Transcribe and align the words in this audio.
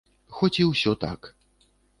Хоць 0.37 0.57
і 0.63 0.65
ўсе 0.71 0.95
так. 1.05 1.31